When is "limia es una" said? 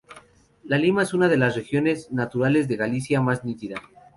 0.79-1.27